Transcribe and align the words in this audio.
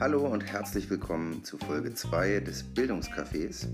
Hallo 0.00 0.26
und 0.26 0.46
herzlich 0.46 0.88
willkommen 0.88 1.44
zu 1.44 1.58
Folge 1.58 1.92
2 1.92 2.40
des 2.40 2.64
Bildungscafés. 2.64 3.68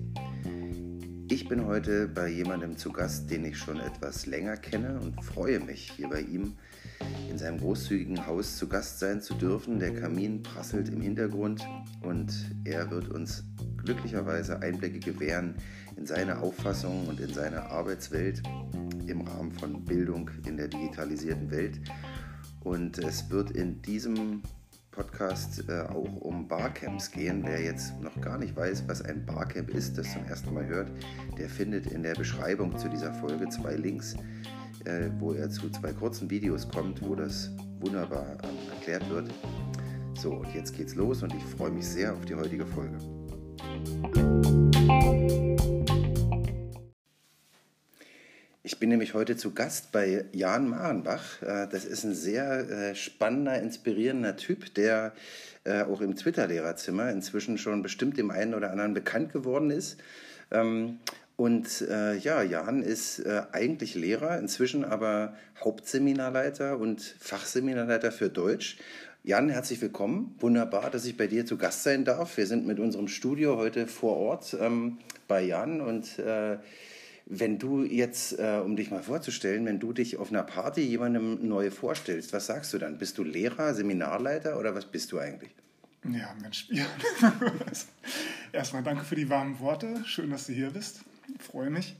Ich 1.30 1.48
bin 1.48 1.64
heute 1.66 2.08
bei 2.08 2.28
jemandem 2.28 2.76
zu 2.76 2.90
Gast, 2.90 3.30
den 3.30 3.44
ich 3.44 3.58
schon 3.58 3.78
etwas 3.78 4.26
länger 4.26 4.56
kenne 4.56 4.98
und 5.00 5.24
freue 5.24 5.60
mich, 5.60 5.92
hier 5.94 6.08
bei 6.08 6.22
ihm 6.22 6.54
in 7.30 7.38
seinem 7.38 7.60
großzügigen 7.60 8.26
Haus 8.26 8.56
zu 8.56 8.68
Gast 8.68 8.98
sein 8.98 9.22
zu 9.22 9.34
dürfen. 9.34 9.78
Der 9.78 9.94
Kamin 9.94 10.42
prasselt 10.42 10.88
im 10.88 11.00
Hintergrund 11.00 11.64
und 12.02 12.32
er 12.64 12.90
wird 12.90 13.08
uns 13.08 13.44
glücklicherweise 13.76 14.60
Einblicke 14.62 14.98
gewähren 14.98 15.54
in 15.96 16.06
seine 16.06 16.38
Auffassung 16.40 17.08
und 17.08 17.20
in 17.20 17.32
seine 17.32 17.70
Arbeitswelt 17.70 18.42
im 19.06 19.22
Rahmen 19.22 19.52
von 19.52 19.84
Bildung 19.84 20.30
in 20.46 20.56
der 20.56 20.68
digitalisierten 20.68 21.50
Welt. 21.50 21.80
Und 22.60 22.98
es 22.98 23.30
wird 23.30 23.52
in 23.52 23.80
diesem 23.82 24.42
Podcast 24.90 25.64
äh, 25.68 25.82
auch 25.82 26.20
um 26.20 26.48
Barcamps 26.48 27.10
gehen. 27.10 27.42
Wer 27.44 27.62
jetzt 27.62 28.00
noch 28.00 28.18
gar 28.20 28.38
nicht 28.38 28.56
weiß, 28.56 28.84
was 28.88 29.02
ein 29.02 29.26
Barcamp 29.26 29.70
ist, 29.70 29.98
das 29.98 30.12
zum 30.12 30.24
ersten 30.24 30.54
Mal 30.54 30.66
hört, 30.66 30.90
der 31.38 31.48
findet 31.48 31.86
in 31.86 32.02
der 32.02 32.14
Beschreibung 32.14 32.76
zu 32.78 32.88
dieser 32.88 33.12
Folge 33.12 33.48
zwei 33.50 33.74
Links, 33.74 34.14
äh, 34.84 35.10
wo 35.18 35.32
er 35.32 35.50
zu 35.50 35.70
zwei 35.70 35.92
kurzen 35.92 36.30
Videos 36.30 36.66
kommt, 36.68 37.02
wo 37.02 37.14
das 37.14 37.50
wunderbar 37.80 38.38
äh, 38.42 38.74
erklärt 38.74 39.08
wird. 39.10 39.30
So, 40.14 40.32
und 40.32 40.54
jetzt 40.54 40.74
geht's 40.74 40.94
los 40.94 41.22
und 41.22 41.34
ich 41.34 41.44
freue 41.44 41.70
mich 41.70 41.86
sehr 41.86 42.14
auf 42.14 42.24
die 42.24 42.34
heutige 42.34 42.64
Folge. 42.66 42.96
Ich 48.66 48.80
bin 48.80 48.88
nämlich 48.88 49.14
heute 49.14 49.36
zu 49.36 49.54
Gast 49.54 49.92
bei 49.92 50.24
Jan 50.32 50.68
Marenbach. 50.68 51.40
Äh, 51.40 51.68
das 51.70 51.84
ist 51.84 52.02
ein 52.02 52.16
sehr 52.16 52.68
äh, 52.68 52.94
spannender, 52.96 53.62
inspirierender 53.62 54.34
Typ, 54.34 54.74
der 54.74 55.12
äh, 55.62 55.84
auch 55.84 56.00
im 56.00 56.16
Twitter-Lehrerzimmer 56.16 57.12
inzwischen 57.12 57.58
schon 57.58 57.84
bestimmt 57.84 58.18
dem 58.18 58.32
einen 58.32 58.54
oder 58.54 58.72
anderen 58.72 58.92
bekannt 58.92 59.32
geworden 59.32 59.70
ist. 59.70 59.98
Ähm, 60.50 60.98
und 61.36 61.80
ja, 61.82 62.42
Jan 62.42 62.82
ist 62.82 63.22
eigentlich 63.52 63.94
Lehrer, 63.94 64.38
inzwischen 64.38 64.86
aber 64.86 65.36
Hauptseminarleiter 65.62 66.78
und 66.78 67.02
Fachseminarleiter 67.20 68.10
für 68.10 68.30
Deutsch. 68.30 68.78
Jan, 69.22 69.50
herzlich 69.50 69.82
willkommen. 69.82 70.34
Wunderbar, 70.38 70.90
dass 70.90 71.04
ich 71.04 71.18
bei 71.18 71.26
dir 71.26 71.44
zu 71.44 71.58
Gast 71.58 71.82
sein 71.82 72.06
darf. 72.06 72.38
Wir 72.38 72.46
sind 72.46 72.66
mit 72.66 72.80
unserem 72.80 73.06
Studio 73.06 73.58
heute 73.58 73.86
vor 73.86 74.16
Ort 74.16 74.56
ähm, 74.58 74.96
bei 75.28 75.42
Jan 75.42 75.82
und 75.82 76.18
wenn 77.26 77.58
du 77.58 77.82
jetzt, 77.82 78.38
äh, 78.38 78.60
um 78.64 78.76
dich 78.76 78.90
mal 78.90 79.02
vorzustellen, 79.02 79.66
wenn 79.66 79.80
du 79.80 79.92
dich 79.92 80.16
auf 80.16 80.30
einer 80.30 80.44
Party 80.44 80.82
jemandem 80.82 81.46
neu 81.46 81.70
vorstellst, 81.72 82.32
was 82.32 82.46
sagst 82.46 82.72
du 82.72 82.78
dann? 82.78 82.98
Bist 82.98 83.18
du 83.18 83.24
Lehrer, 83.24 83.74
Seminarleiter 83.74 84.58
oder 84.58 84.74
was 84.74 84.86
bist 84.86 85.10
du 85.10 85.18
eigentlich? 85.18 85.50
Ja, 86.04 86.34
Mensch, 86.40 86.68
ja. 86.70 86.86
Erstmal 88.52 88.84
danke 88.84 89.04
für 89.04 89.16
die 89.16 89.28
warmen 89.28 89.58
Worte. 89.58 90.04
Schön, 90.06 90.30
dass 90.30 90.46
du 90.46 90.52
hier 90.52 90.70
bist. 90.70 91.00
Freue 91.40 91.68
mich. 91.68 91.96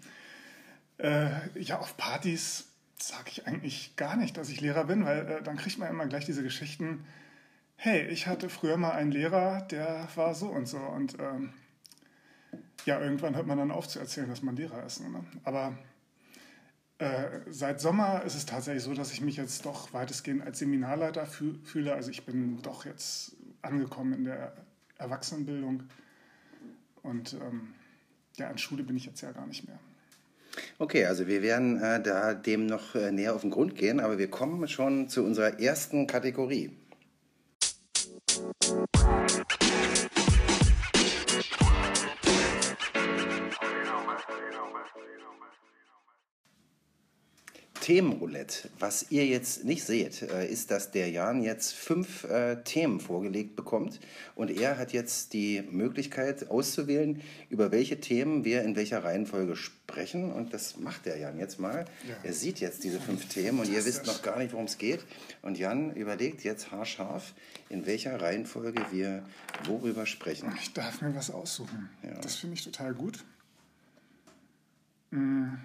Äh, 0.98 1.28
ja, 1.58 1.80
auf 1.80 1.97
Partys 1.97 2.69
sage 2.97 3.24
ich 3.27 3.47
eigentlich 3.47 3.97
gar 3.97 4.16
nicht, 4.16 4.36
dass 4.36 4.48
ich 4.48 4.60
Lehrer 4.60 4.84
bin, 4.84 5.04
weil 5.04 5.27
äh, 5.27 5.42
dann 5.42 5.56
kriegt 5.56 5.78
man 5.78 5.91
immer 5.91 6.06
gleich 6.06 6.24
diese 6.24 6.44
Geschichten. 6.44 7.04
Hey, 7.74 8.06
ich 8.06 8.28
hatte 8.28 8.48
früher 8.48 8.77
mal 8.77 8.92
einen 8.92 9.10
Lehrer, 9.10 9.62
der 9.62 10.08
war 10.14 10.34
so 10.34 10.48
und 10.48 10.66
so. 10.66 10.78
Und 10.78 11.19
ähm, 11.19 11.52
ja, 12.86 13.00
irgendwann 13.00 13.34
hört 13.34 13.46
man 13.46 13.58
dann 13.58 13.70
auf 13.70 13.88
zu 13.88 13.98
erzählen, 13.98 14.28
dass 14.28 14.42
man 14.42 14.56
Lehrer 14.56 14.86
ist. 14.86 15.00
Ne? 15.00 15.24
Aber 15.44 15.76
äh, 16.98 17.40
seit 17.50 17.80
Sommer 17.80 18.22
ist 18.24 18.36
es 18.36 18.46
tatsächlich 18.46 18.84
so, 18.84 18.94
dass 18.94 19.12
ich 19.12 19.20
mich 19.20 19.36
jetzt 19.36 19.66
doch 19.66 19.92
weitestgehend 19.92 20.42
als 20.42 20.60
Seminarleiter 20.60 21.26
fü 21.26 21.54
fühle. 21.64 21.94
Also 21.94 22.10
ich 22.10 22.24
bin 22.24 22.62
doch 22.62 22.86
jetzt 22.86 23.36
angekommen 23.60 24.12
in 24.12 24.24
der 24.24 24.52
Erwachsenenbildung 24.98 25.82
und 27.02 27.34
ähm, 27.34 27.75
ja, 28.36 28.48
an 28.48 28.58
Schule 28.58 28.84
bin 28.84 28.96
ich 28.96 29.04
jetzt 29.04 29.20
ja 29.20 29.32
gar 29.32 29.46
nicht 29.46 29.66
mehr. 29.66 29.78
Okay, 30.78 31.04
also 31.04 31.26
wir 31.26 31.42
werden 31.42 31.82
äh, 31.82 32.02
da 32.02 32.34
dem 32.34 32.66
noch 32.66 32.94
äh, 32.94 33.10
näher 33.10 33.34
auf 33.34 33.42
den 33.42 33.50
Grund 33.50 33.75
gehen, 33.75 34.00
aber 34.00 34.16
wir 34.16 34.30
kommen 34.30 34.66
schon 34.69 35.08
zu 35.08 35.22
unserer 35.22 35.60
ersten 35.60 36.06
Kategorie. 36.06 36.70
Themenroulette. 47.86 48.69
Was 48.80 49.12
ihr 49.12 49.24
jetzt 49.26 49.64
nicht 49.64 49.84
seht, 49.84 50.22
äh, 50.22 50.44
ist, 50.50 50.72
dass 50.72 50.91
der 50.91 51.08
Jan 51.08 51.41
jetzt 51.41 51.72
fünf 51.72 52.24
äh, 52.24 52.56
Themen 52.64 52.98
vorgelegt 52.98 53.54
bekommt 53.54 54.00
und 54.34 54.50
er 54.50 54.76
hat 54.76 54.92
jetzt 54.92 55.32
die 55.34 55.62
Möglichkeit 55.70 56.50
auszuwählen, 56.50 57.22
über 57.48 57.70
welche 57.70 58.00
Themen 58.00 58.44
wir 58.44 58.62
in 58.62 58.75
welcher 58.75 59.04
Reihenfolge 59.04 59.54
sprechen 59.54 60.32
und 60.32 60.52
das 60.52 60.78
macht 60.78 61.06
der 61.06 61.19
Jan 61.19 61.38
jetzt 61.38 61.60
mal. 61.60 61.84
Ja. 62.08 62.16
Er 62.25 62.32
sieht 62.32 62.58
jetzt 62.58 62.82
diese 62.82 62.98
fünf 62.98 63.28
Themen 63.28 63.60
und 63.60 63.69
ihr 63.69 63.84
wisst 63.84 64.04
noch 64.04 64.20
gar 64.20 64.38
nicht, 64.41 64.52
worum 64.52 64.66
es 64.66 64.78
geht 64.78 65.04
und 65.42 65.56
Jan 65.56 65.94
überlegt 65.94 66.42
jetzt 66.42 66.72
haarscharf, 66.72 67.34
in 67.69 67.86
welcher 67.86 68.20
Reihenfolge 68.20 68.84
wir 68.91 69.22
worüber 69.64 70.06
sprechen. 70.06 70.52
Ich 70.60 70.72
darf 70.72 71.02
mir 71.02 71.14
was 71.14 71.30
aussuchen. 71.30 71.88
Ja. 72.02 72.19
Das 72.19 72.34
finde 72.34 72.54
ich 72.54 72.64
total 72.64 72.94
gut. 72.94 73.25
Mhm. 75.12 75.58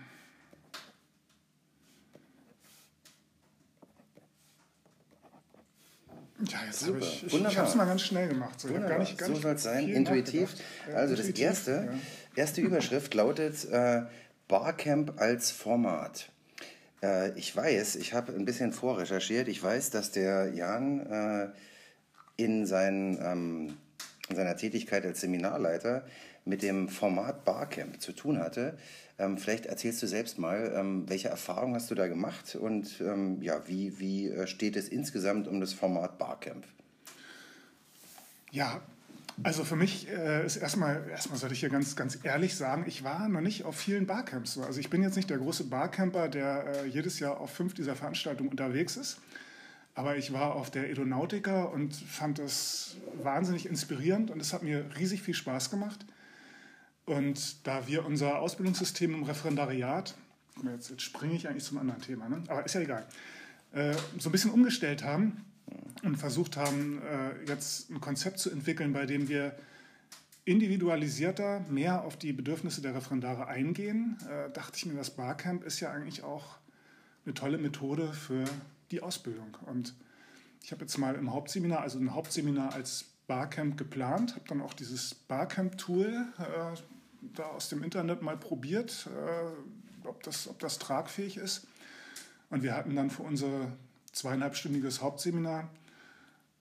Ja, 6.50 6.60
jetzt 6.66 6.88
habe 6.88 7.00
ich, 7.00 7.26
ich, 7.26 7.34
ich 7.34 7.58
habe 7.58 7.68
es 7.68 7.76
mal 7.76 7.86
ganz 7.86 8.02
schnell 8.02 8.28
gemacht. 8.28 8.60
So, 8.60 8.74
gar 8.74 9.00
nicht, 9.00 9.18
gar 9.18 9.28
so 9.28 9.36
soll 9.36 9.56
es 9.56 9.64
sein, 9.64 9.88
intuitiv. 9.88 10.56
Ja, 10.90 10.96
also 10.96 11.14
intuitiv, 11.14 11.36
das 11.36 11.42
erste, 11.42 11.72
ja. 11.72 12.00
erste 12.36 12.62
Überschrift 12.62 13.14
lautet 13.14 13.66
äh, 13.70 14.04
Barcamp 14.48 15.20
als 15.20 15.52
Format. 15.52 16.30
Äh, 17.04 17.38
ich 17.38 17.56
weiß, 17.56 17.96
ich 17.96 18.14
habe 18.14 18.34
ein 18.34 18.46
bisschen 18.46 18.74
vorrecherchiert, 18.74 19.48
ich 19.48 19.62
weiß, 19.62 19.92
dass 19.92 20.12
der 20.12 20.54
Jan 20.54 21.00
äh, 21.06 21.50
in, 22.38 22.66
sein, 22.66 23.20
ähm, 23.22 23.78
in 24.30 24.36
seiner 24.36 24.58
Tätigkeit 24.58 25.06
als 25.06 25.22
Seminarleiter 25.22 26.06
mit 26.46 26.64
dem 26.64 26.90
Format 26.90 27.46
Barcamp 27.46 28.02
zu 28.02 28.14
tun 28.14 28.40
hatte. 28.40 28.78
Ähm, 29.20 29.38
vielleicht 29.38 29.68
erzählst 29.68 30.02
du 30.02 30.08
selbst 30.08 30.40
mal, 30.40 30.74
ähm, 30.76 31.08
welche 31.08 31.30
Erfahrungen 31.30 31.76
hast 31.76 31.92
du 31.92 31.96
da 31.96 32.08
gemacht 32.08 32.56
und 32.56 33.02
ähm, 33.02 33.42
ja, 33.42 33.68
wie, 33.68 34.00
wie 34.00 34.30
äh, 34.30 34.48
steht 34.48 34.76
es 34.76 34.90
insgesamt 34.90 35.48
um 35.48 35.60
das 35.60 35.74
Format 35.74 36.18
Barcamp? 36.18 36.66
Ja, 38.52 38.82
also 39.44 39.64
für 39.64 39.76
mich 39.76 40.08
äh, 40.10 40.46
ist 40.46 40.58
erstmal, 40.58 41.08
erstmal 41.10 41.40
sollte 41.40 41.54
ich 41.54 41.62
hier 41.62 41.70
ganz, 41.70 41.96
ganz 41.96 42.20
ehrlich 42.24 42.56
sagen, 42.56 42.86
ich 42.88 43.04
war 43.04 43.28
noch 43.30 43.42
nicht 43.42 43.64
auf 43.64 43.76
vielen 43.76 44.06
Barcamps. 44.06 44.58
Also 44.58 44.80
ich 44.80 44.90
bin 44.90 45.02
jetzt 45.02 45.16
nicht 45.16 45.30
der 45.30 45.38
große 45.38 45.66
Barcamper, 45.66 46.28
der 46.28 46.66
äh, 46.68 46.88
jedes 46.88 47.20
Jahr 47.20 47.40
auf 47.40 47.52
fünf 47.52 47.74
dieser 47.74 47.96
Veranstaltungen 47.96 48.50
unterwegs 48.50 48.98
ist. 48.98 49.20
Aber 49.94 50.16
ich 50.16 50.32
war 50.32 50.56
auf 50.56 50.70
der 50.70 50.90
Edonautica 50.90 51.64
und 51.64 51.96
fand 51.96 52.40
das 52.40 52.96
wahnsinnig 53.22 53.66
inspirierend 53.66 54.32
und 54.32 54.40
es 54.40 54.54
hat 54.54 54.64
mir 54.64 54.86
riesig 54.98 55.22
viel 55.22 55.34
Spaß 55.34 55.70
gemacht. 55.70 56.06
Und 57.12 57.68
da 57.68 57.88
wir 57.88 58.06
unser 58.06 58.40
Ausbildungssystem 58.40 59.14
im 59.14 59.24
Referendariat, 59.24 60.16
jetzt, 60.64 60.92
jetzt 60.92 61.02
springe 61.02 61.34
ich 61.34 61.50
eigentlich 61.50 61.66
zum 61.66 61.78
anderen 61.78 62.02
Thema, 62.02 62.30
ne? 62.30 62.42
aber 62.48 62.64
ist 62.64 62.74
ja 62.74 62.80
egal, 62.80 63.06
äh, 63.74 63.94
so 64.18 64.30
ein 64.30 64.32
bisschen 64.32 64.52
umgestellt 64.52 65.04
haben 65.04 65.44
und 66.04 66.16
versucht 66.16 66.56
haben, 66.56 67.02
äh, 67.02 67.50
jetzt 67.50 67.90
ein 67.90 68.00
Konzept 68.00 68.40
zu 68.40 68.50
entwickeln, 68.50 68.94
bei 68.94 69.06
dem 69.06 69.28
wir 69.28 69.58
individualisierter 70.46 71.66
mehr 71.70 72.06
auf 72.06 72.16
die 72.16 72.32
Bedürfnisse 72.32 72.82
der 72.82 72.96
Referendare 72.96 73.46
eingehen, 73.46 74.18
äh, 74.30 74.50
dachte 74.54 74.78
ich 74.78 74.86
mir, 74.86 74.94
das 74.94 75.10
Barcamp 75.10 75.66
ist 75.66 75.82
ja 75.82 75.92
eigentlich 75.92 76.24
auch 76.24 76.60
eine 77.26 77.34
tolle 77.34 77.58
Methode 77.58 78.14
für 78.14 78.46
die 78.90 79.02
Ausbildung. 79.02 79.58
Und 79.66 79.96
ich 80.64 80.72
habe 80.72 80.86
jetzt 80.86 80.98
mal 80.98 81.16
im 81.16 81.34
Hauptseminar, 81.34 81.82
also 81.82 82.00
ein 82.00 82.14
Hauptseminar 82.14 82.74
als 82.74 83.04
Barcamp 83.28 83.78
geplant, 83.78 84.36
habe 84.36 84.46
dann 84.48 84.62
auch 84.62 84.74
dieses 84.74 85.14
Barcamp-Tool 85.14 86.26
äh, 86.40 86.78
da 87.22 87.44
aus 87.44 87.70
dem 87.70 87.84
Internet 87.84 88.22
mal 88.22 88.38
probiert, 88.38 89.08
äh, 89.16 90.08
ob, 90.08 90.24
das, 90.24 90.48
ob 90.48 90.60
das 90.60 90.80
tragfähig 90.80 91.38
ist. 91.38 91.68
Und 92.50 92.64
wir 92.64 92.76
hatten 92.76 92.96
dann 92.96 93.10
für 93.10 93.24
unser 93.24 93.72
zweieinhalbstündiges 94.12 95.02
Hauptseminar 95.02 95.70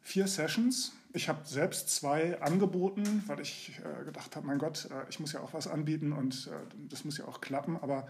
vier 0.03 0.27
Sessions. 0.27 0.93
Ich 1.13 1.29
habe 1.29 1.41
selbst 1.45 1.91
zwei 1.91 2.41
angeboten, 2.41 3.25
weil 3.27 3.41
ich 3.41 3.81
äh, 3.81 4.05
gedacht 4.05 4.37
habe, 4.37 4.47
mein 4.47 4.59
Gott, 4.59 4.89
äh, 4.91 5.09
ich 5.09 5.19
muss 5.19 5.33
ja 5.33 5.41
auch 5.41 5.53
was 5.53 5.67
anbieten 5.67 6.13
und 6.13 6.47
äh, 6.47 6.75
das 6.89 7.05
muss 7.05 7.19
ja 7.19 7.27
auch 7.27 7.41
klappen. 7.41 7.77
Aber 7.81 8.07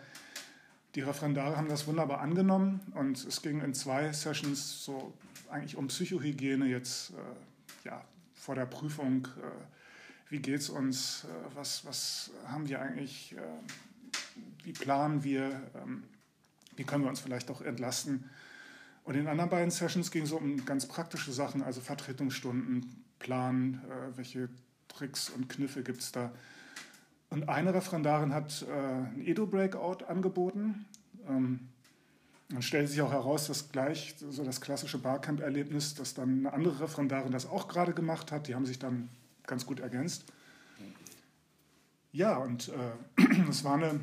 die 0.94 1.00
Referendare 1.00 1.56
haben 1.56 1.68
das 1.68 1.86
wunderbar 1.86 2.20
angenommen 2.20 2.80
und 2.94 3.24
es 3.24 3.42
ging 3.42 3.60
in 3.62 3.74
zwei 3.74 4.12
Sessions 4.12 4.84
so 4.84 5.14
eigentlich 5.50 5.76
um 5.76 5.88
Psychohygiene 5.88 6.66
jetzt 6.66 7.10
äh, 7.10 7.88
ja, 7.88 8.04
vor 8.34 8.54
der 8.54 8.66
Prüfung, 8.66 9.26
äh, 9.26 9.79
wie 10.30 10.38
geht 10.38 10.60
es 10.60 10.70
uns, 10.70 11.24
äh, 11.24 11.56
was, 11.56 11.84
was 11.84 12.30
haben 12.46 12.68
wir 12.68 12.80
eigentlich, 12.80 13.36
äh, 13.36 13.40
wie 14.64 14.72
planen 14.72 15.22
wir, 15.24 15.60
ähm, 15.74 16.04
wie 16.76 16.84
können 16.84 17.04
wir 17.04 17.10
uns 17.10 17.20
vielleicht 17.20 17.50
auch 17.50 17.60
entlasten. 17.60 18.30
Und 19.04 19.14
in 19.14 19.22
den 19.22 19.28
anderen 19.28 19.50
beiden 19.50 19.70
Sessions 19.70 20.10
ging 20.10 20.22
es 20.22 20.32
um 20.32 20.64
ganz 20.64 20.86
praktische 20.86 21.32
Sachen, 21.32 21.62
also 21.62 21.80
Vertretungsstunden, 21.80 23.04
Plan, 23.18 23.82
äh, 23.88 24.16
welche 24.16 24.48
Tricks 24.88 25.30
und 25.30 25.48
Kniffe 25.48 25.82
gibt 25.82 26.00
es 26.00 26.12
da. 26.12 26.32
Und 27.28 27.48
eine 27.48 27.72
Referendarin 27.72 28.34
hat 28.34 28.66
ein 28.68 29.22
Edo-Breakout 29.24 30.04
angeboten. 30.08 30.84
Ähm, 31.28 31.60
dann 32.48 32.62
stellt 32.62 32.88
sich 32.88 33.00
auch 33.02 33.12
heraus, 33.12 33.46
dass 33.46 33.70
gleich 33.70 34.16
so 34.18 34.42
das 34.42 34.60
klassische 34.60 34.98
Barcamp-Erlebnis, 34.98 35.94
dass 35.94 36.14
dann 36.14 36.40
eine 36.40 36.52
andere 36.52 36.80
Referendarin 36.80 37.30
das 37.30 37.46
auch 37.46 37.68
gerade 37.68 37.92
gemacht 37.92 38.32
hat. 38.32 38.48
Die 38.48 38.56
haben 38.56 38.66
sich 38.66 38.80
dann 38.80 39.08
ganz 39.50 39.66
gut 39.66 39.80
ergänzt. 39.80 40.24
Ja, 42.12 42.38
und 42.38 42.72
es 43.48 43.60
äh, 43.60 43.64
war 43.64 43.74
eine 43.74 44.00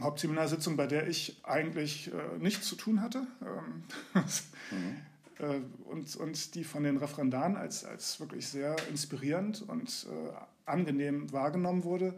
Hauptseminarsitzung, 0.00 0.76
bei 0.76 0.86
der 0.86 1.08
ich 1.08 1.40
eigentlich 1.44 2.12
äh, 2.12 2.38
nichts 2.38 2.68
zu 2.68 2.76
tun 2.76 3.00
hatte. 3.00 3.26
Ähm, 3.40 3.84
mhm. 4.70 4.96
äh, 5.38 5.60
und, 5.90 6.16
und 6.16 6.54
die 6.54 6.64
von 6.64 6.82
den 6.82 6.98
Referendaren 6.98 7.56
als, 7.56 7.84
als 7.84 8.20
wirklich 8.20 8.46
sehr 8.48 8.76
inspirierend 8.90 9.62
und 9.62 10.06
äh, 10.10 10.32
angenehm 10.66 11.32
wahrgenommen 11.32 11.84
wurde. 11.84 12.14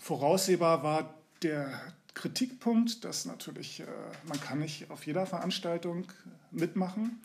Voraussehbar 0.00 0.82
war 0.82 1.14
der 1.42 1.80
Kritikpunkt, 2.14 3.04
dass 3.04 3.24
natürlich, 3.24 3.80
äh, 3.80 3.86
man 4.26 4.40
kann 4.40 4.60
nicht 4.60 4.90
auf 4.90 5.06
jeder 5.06 5.26
Veranstaltung 5.26 6.06
mitmachen. 6.50 7.20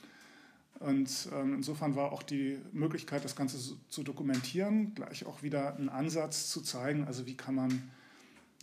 Und 0.79 1.27
ähm, 1.33 1.55
insofern 1.55 1.95
war 1.95 2.11
auch 2.13 2.23
die 2.23 2.57
Möglichkeit, 2.71 3.25
das 3.25 3.35
Ganze 3.35 3.57
so, 3.57 3.75
zu 3.89 4.03
dokumentieren, 4.03 4.93
gleich 4.95 5.25
auch 5.25 5.43
wieder 5.43 5.75
ein 5.75 5.89
Ansatz 5.89 6.49
zu 6.49 6.61
zeigen, 6.61 7.03
also 7.05 7.25
wie 7.25 7.35
kann 7.35 7.55
man 7.55 7.91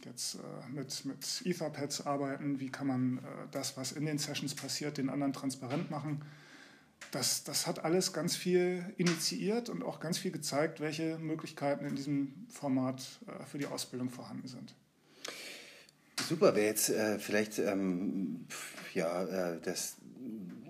jetzt 0.05 0.37
äh, 0.37 0.39
mit, 0.73 1.05
mit 1.05 1.43
Etherpads 1.45 2.07
arbeiten, 2.07 2.59
wie 2.59 2.71
kann 2.71 2.87
man 2.87 3.19
äh, 3.19 3.21
das, 3.51 3.77
was 3.77 3.93
in 3.93 4.07
den 4.07 4.19
Sessions 4.19 4.55
passiert, 4.55 4.97
den 4.97 5.11
anderen 5.11 5.33
transparent 5.35 5.91
machen. 5.91 6.23
Das, 7.11 7.45
das 7.45 7.67
hat 7.67 7.85
alles 7.85 8.13
ganz 8.13 8.35
viel 8.35 8.95
initiiert 8.97 9.69
und 9.69 9.83
auch 9.85 10.01
ganz 10.01 10.17
viel 10.17 10.31
gezeigt, 10.31 10.81
welche 10.81 11.19
Möglichkeiten 11.19 11.85
in 11.85 11.97
diesem 11.97 12.47
Format 12.49 13.21
äh, 13.27 13.45
für 13.45 13.59
die 13.59 13.67
Ausbildung 13.67 14.09
vorhanden 14.09 14.49
sind. 14.49 14.75
Super, 16.29 16.55
wer 16.55 16.65
jetzt 16.65 16.89
äh, 16.89 17.19
vielleicht 17.19 17.59
ähm, 17.59 18.47
ja, 18.95 19.25
äh, 19.25 19.61
das, 19.61 19.97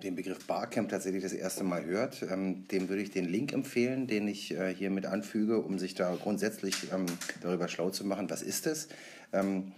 den 0.07 0.15
Begriff 0.15 0.47
Barcamp 0.47 0.89
tatsächlich 0.89 1.23
das 1.23 1.33
erste 1.33 1.65
Mal 1.65 1.85
hört, 1.85 2.25
ähm, 2.31 2.67
dem 2.69 2.89
würde 2.89 3.03
ich 3.03 3.11
den 3.11 3.27
Link 3.27 3.53
empfehlen, 3.53 4.07
den 4.07 4.29
ich 4.29 4.53
äh, 4.53 4.75
hier 4.75 4.91
mit 4.91 5.05
anfüge, 5.05 5.61
um 5.61 5.79
sich 5.79 5.95
da 5.95 6.15
grundsätzlich 6.15 6.93
ähm, 6.93 7.07
darüber 7.43 7.69
schlau 7.69 7.91
zu 7.91 8.05
machen, 8.05 8.31
was 8.31 8.43
ist 8.43 8.67
es. 8.67 8.89
Ähm, 9.33 9.73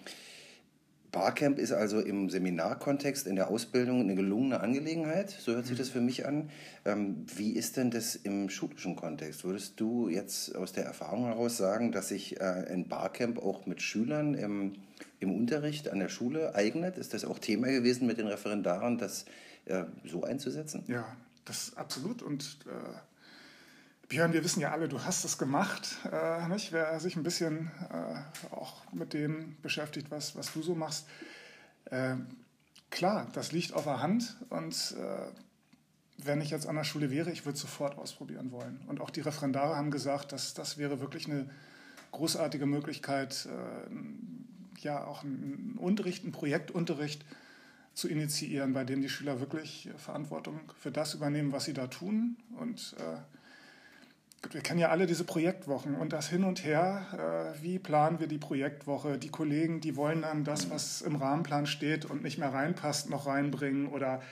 Barcamp 1.10 1.58
ist 1.58 1.72
also 1.72 2.00
im 2.00 2.28
Seminarkontext, 2.28 3.26
in 3.26 3.36
der 3.36 3.48
Ausbildung 3.48 4.02
eine 4.02 4.14
gelungene 4.14 4.60
Angelegenheit, 4.60 5.30
so 5.30 5.52
hört 5.52 5.64
sich 5.64 5.76
mhm. 5.76 5.78
das 5.78 5.88
für 5.88 6.02
mich 6.02 6.26
an. 6.26 6.50
Ähm, 6.84 7.24
wie 7.34 7.52
ist 7.52 7.78
denn 7.78 7.90
das 7.90 8.14
im 8.14 8.50
schulischen 8.50 8.94
Kontext? 8.94 9.42
Würdest 9.44 9.80
du 9.80 10.10
jetzt 10.10 10.54
aus 10.54 10.72
der 10.72 10.84
Erfahrung 10.84 11.24
heraus 11.24 11.56
sagen, 11.56 11.92
dass 11.92 12.08
sich 12.08 12.38
äh, 12.38 12.44
ein 12.44 12.86
Barcamp 12.86 13.38
auch 13.38 13.64
mit 13.64 13.80
Schülern 13.80 14.34
im, 14.34 14.74
im 15.20 15.34
Unterricht 15.34 15.88
an 15.88 15.98
der 15.98 16.10
Schule 16.10 16.54
eignet? 16.54 16.98
Ist 16.98 17.14
das 17.14 17.24
auch 17.24 17.38
Thema 17.38 17.68
gewesen 17.68 18.06
mit 18.06 18.18
den 18.18 18.26
Referendaren, 18.26 18.98
das 18.98 19.24
äh, 19.68 19.84
so 20.04 20.24
einzusetzen? 20.24 20.84
Ja, 20.88 21.04
das 21.44 21.76
absolut. 21.76 22.22
Und 22.22 22.58
äh 22.66 22.98
Björn, 24.08 24.32
wir 24.32 24.42
wissen 24.42 24.60
ja 24.60 24.70
alle, 24.70 24.88
du 24.88 25.04
hast 25.04 25.26
es 25.26 25.36
gemacht. 25.36 25.98
Äh, 26.10 26.48
nicht? 26.48 26.72
Wer 26.72 26.98
sich 26.98 27.16
ein 27.16 27.22
bisschen 27.22 27.70
äh, 27.90 28.54
auch 28.54 28.90
mit 28.90 29.12
dem 29.12 29.56
beschäftigt, 29.60 30.10
was, 30.10 30.34
was 30.34 30.50
du 30.54 30.62
so 30.62 30.74
machst. 30.74 31.06
Äh, 31.84 32.14
klar, 32.88 33.26
das 33.34 33.52
liegt 33.52 33.74
auf 33.74 33.84
der 33.84 34.00
Hand. 34.00 34.38
Und 34.48 34.96
äh, 34.98 35.30
wenn 36.24 36.40
ich 36.40 36.48
jetzt 36.48 36.66
an 36.66 36.76
der 36.76 36.84
Schule 36.84 37.10
wäre, 37.10 37.30
ich 37.30 37.44
würde 37.44 37.56
es 37.56 37.60
sofort 37.60 37.98
ausprobieren 37.98 38.50
wollen. 38.50 38.80
Und 38.86 39.02
auch 39.02 39.10
die 39.10 39.20
Referendare 39.20 39.76
haben 39.76 39.90
gesagt, 39.90 40.32
dass 40.32 40.54
das 40.54 40.78
wäre 40.78 41.00
wirklich 41.00 41.26
eine 41.26 41.50
großartige 42.10 42.64
Möglichkeit, 42.64 43.46
ja, 44.80 45.04
auch 45.04 45.22
einen 45.22 45.76
Unterricht, 45.78 46.24
einen 46.24 46.32
Projektunterricht 46.32 47.26
zu 47.98 48.08
initiieren, 48.08 48.74
bei 48.74 48.84
dem 48.84 49.02
die 49.02 49.08
Schüler 49.08 49.40
wirklich 49.40 49.90
Verantwortung 49.96 50.60
für 50.78 50.92
das 50.92 51.14
übernehmen, 51.14 51.50
was 51.50 51.64
sie 51.64 51.72
da 51.72 51.88
tun. 51.88 52.36
Und 52.56 52.94
äh, 53.00 54.52
wir 54.52 54.60
kennen 54.60 54.78
ja 54.78 54.90
alle 54.90 55.06
diese 55.06 55.24
Projektwochen 55.24 55.96
und 55.96 56.12
das 56.12 56.28
Hin 56.28 56.44
und 56.44 56.62
Her. 56.64 57.54
Äh, 57.58 57.62
wie 57.62 57.80
planen 57.80 58.20
wir 58.20 58.28
die 58.28 58.38
Projektwoche? 58.38 59.18
Die 59.18 59.30
Kollegen, 59.30 59.80
die 59.80 59.96
wollen 59.96 60.22
dann 60.22 60.44
das, 60.44 60.70
was 60.70 61.02
im 61.02 61.16
Rahmenplan 61.16 61.66
steht 61.66 62.04
und 62.04 62.22
nicht 62.22 62.38
mehr 62.38 62.52
reinpasst, 62.52 63.10
noch 63.10 63.26
reinbringen. 63.26 63.88
Oder 63.88 64.22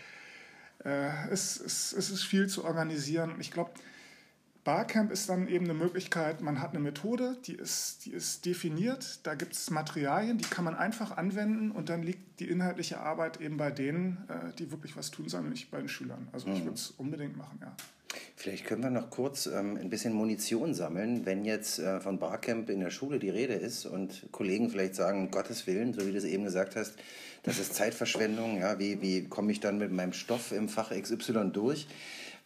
äh, 0.85 1.09
es, 1.33 1.59
es, 1.59 1.93
es 1.93 2.11
ist 2.11 2.23
viel 2.23 2.47
zu 2.47 2.65
organisieren. 2.65 3.35
Ich 3.41 3.51
glaube, 3.51 3.73
Barcamp 4.67 5.13
ist 5.13 5.29
dann 5.29 5.47
eben 5.47 5.67
eine 5.67 5.75
Möglichkeit, 5.75 6.41
man 6.41 6.61
hat 6.61 6.71
eine 6.71 6.81
Methode, 6.81 7.37
die 7.47 7.55
ist, 7.55 8.05
die 8.05 8.11
ist 8.11 8.45
definiert, 8.45 9.21
da 9.23 9.37
gibt 9.37 9.53
es 9.53 9.71
Materialien, 9.71 10.39
die 10.39 10.45
kann 10.45 10.65
man 10.65 10.75
einfach 10.75 11.17
anwenden 11.17 11.71
und 11.71 11.89
dann 11.89 12.03
liegt 12.03 12.41
die 12.41 12.49
inhaltliche 12.49 12.99
Arbeit 12.99 13.41
eben 13.41 13.59
bei 13.59 13.71
denen, 13.71 14.25
äh, 14.29 14.53
die 14.59 14.73
wirklich 14.73 14.97
was 14.97 15.13
tun 15.13 15.29
sollen, 15.29 15.51
nicht 15.51 15.71
bei 15.71 15.79
den 15.79 15.89
Schülern. 15.89 16.27
Also 16.33 16.49
ich 16.49 16.59
mhm. 16.59 16.65
würde 16.65 16.75
es 16.75 16.91
unbedingt 16.91 17.37
machen, 17.37 17.61
ja. 17.63 17.77
Vielleicht 18.35 18.67
können 18.67 18.83
wir 18.83 18.91
noch 18.91 19.09
kurz 19.11 19.47
ähm, 19.47 19.77
ein 19.77 19.89
bisschen 19.89 20.13
Munition 20.13 20.75
sammeln, 20.75 21.25
wenn 21.27 21.45
jetzt 21.45 21.79
äh, 21.79 22.01
von 22.01 22.19
Barcamp 22.19 22.69
in 22.69 22.81
der 22.81 22.91
Schule 22.91 23.21
die 23.21 23.31
Rede 23.31 23.55
ist 23.55 23.87
und 23.87 24.27
Kollegen 24.33 24.69
vielleicht 24.69 24.97
sagen, 24.97 25.21
um 25.21 25.31
Gottes 25.31 25.69
Willen, 25.69 25.95
so 25.95 26.05
wie 26.05 26.11
du 26.11 26.19
es 26.19 26.25
eben 26.25 26.43
gesagt 26.43 26.75
hast, 26.75 26.95
das 27.45 27.61
ist 27.61 27.75
Zeitverschwendung, 27.75 28.59
ja, 28.59 28.81
wie, 28.81 29.01
wie 29.01 29.29
komme 29.29 29.53
ich 29.53 29.61
dann 29.61 29.79
mit 29.79 29.93
meinem 29.93 30.13
Stoff 30.13 30.51
im 30.51 30.69
Fach 30.69 30.91
XY 30.91 31.51
durch? 31.53 31.87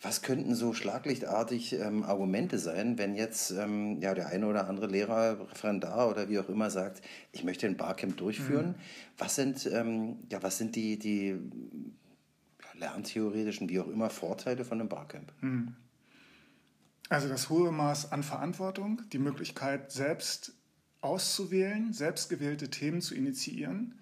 Was 0.03 0.23
könnten 0.23 0.55
so 0.55 0.73
schlaglichtartig 0.73 1.75
ähm, 1.75 2.05
Argumente 2.05 2.59
sein, 2.59 2.97
wenn 2.97 3.15
jetzt 3.15 3.51
ähm, 3.51 4.01
ja, 4.01 4.15
der 4.15 4.29
eine 4.29 4.47
oder 4.47 4.67
andere 4.67 4.87
Lehrer, 4.87 5.39
Referendar 5.51 6.09
oder 6.09 6.31
wie 6.31 6.39
auch 6.39 6.49
immer 6.49 6.71
sagt, 6.71 7.03
ich 7.33 7.45
möchte 7.45 7.67
ein 7.67 7.77
Barcamp 7.77 8.17
durchführen? 8.17 8.69
Mhm. 8.69 8.75
Was 9.19 9.35
sind, 9.35 9.67
ähm, 9.67 10.21
ja, 10.31 10.43
was 10.43 10.57
sind 10.57 10.75
die, 10.75 10.99
die 10.99 11.39
lerntheoretischen, 12.81 13.69
wie 13.69 13.79
auch 13.79 13.89
immer, 13.89 14.11
Vorteile 14.11 14.65
von 14.65 14.81
einem 14.81 14.89
Barcamp? 14.89 15.33
Hm. 15.41 15.77
Also 17.09 17.29
das 17.29 17.51
hohe 17.51 17.71
Maß 17.71 18.13
an 18.13 18.23
Verantwortung, 18.23 19.03
die 19.13 19.19
Möglichkeit, 19.19 19.93
selbst 19.93 20.55
auszuwählen, 21.01 21.93
selbstgewählte 21.93 22.71
Themen 22.71 23.01
zu 23.01 23.15
initiieren. 23.15 24.00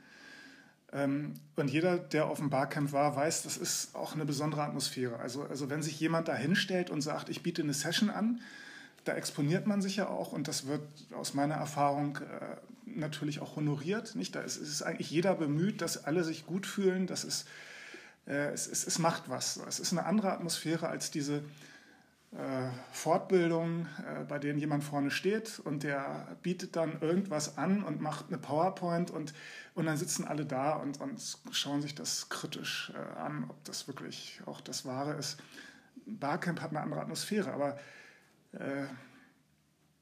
Ähm, 0.92 1.34
und 1.56 1.68
jeder, 1.68 1.98
der 1.98 2.26
auf 2.26 2.38
dem 2.38 2.50
Barcamp 2.50 2.92
war, 2.92 3.14
weiß, 3.14 3.42
das 3.42 3.56
ist 3.56 3.94
auch 3.94 4.14
eine 4.14 4.24
besondere 4.24 4.62
Atmosphäre. 4.62 5.18
Also, 5.18 5.44
also 5.44 5.68
wenn 5.68 5.82
sich 5.82 5.98
jemand 6.00 6.28
da 6.28 6.34
hinstellt 6.34 6.90
und 6.90 7.02
sagt, 7.02 7.28
ich 7.28 7.42
biete 7.42 7.62
eine 7.62 7.74
Session 7.74 8.10
an, 8.10 8.40
da 9.04 9.14
exponiert 9.14 9.66
man 9.66 9.80
sich 9.80 9.96
ja 9.96 10.08
auch 10.08 10.32
und 10.32 10.48
das 10.48 10.66
wird 10.66 10.82
aus 11.12 11.34
meiner 11.34 11.54
Erfahrung 11.54 12.16
äh, 12.16 12.56
natürlich 12.86 13.40
auch 13.40 13.56
honoriert. 13.56 14.14
Nicht? 14.16 14.34
Da 14.34 14.40
ist, 14.40 14.56
ist 14.56 14.82
eigentlich 14.82 15.10
jeder 15.10 15.34
bemüht, 15.34 15.82
dass 15.82 16.04
alle 16.04 16.24
sich 16.24 16.46
gut 16.46 16.66
fühlen, 16.66 17.06
dass 17.06 17.24
es 17.24 17.44
äh, 18.28 18.52
es, 18.52 18.66
es, 18.66 18.86
es, 18.86 18.98
macht 18.98 19.28
was. 19.28 19.58
Es 19.68 19.80
ist 19.80 19.92
eine 19.92 20.04
andere 20.04 20.32
Atmosphäre 20.32 20.88
als 20.88 21.10
diese 21.10 21.42
äh, 22.32 22.68
Fortbildung, 22.92 23.86
äh, 24.06 24.24
bei 24.24 24.38
denen 24.38 24.58
jemand 24.58 24.84
vorne 24.84 25.10
steht 25.10 25.60
und 25.60 25.82
der 25.82 26.36
bietet 26.42 26.76
dann 26.76 27.00
irgendwas 27.00 27.56
an 27.56 27.82
und 27.82 28.00
macht 28.00 28.26
eine 28.28 28.38
PowerPoint 28.38 29.10
und, 29.10 29.32
und 29.74 29.86
dann 29.86 29.96
sitzen 29.96 30.26
alle 30.26 30.44
da 30.44 30.74
und, 30.74 31.00
und 31.00 31.20
schauen 31.52 31.80
sich 31.80 31.94
das 31.94 32.28
kritisch 32.28 32.92
äh, 32.94 33.18
an, 33.18 33.46
ob 33.48 33.64
das 33.64 33.88
wirklich 33.88 34.40
auch 34.44 34.60
das 34.60 34.84
Wahre 34.84 35.14
ist. 35.14 35.38
Barcamp 36.04 36.60
hat 36.60 36.70
eine 36.70 36.80
andere 36.80 37.00
Atmosphäre, 37.00 37.52
aber 37.52 37.78
äh, 38.52 38.86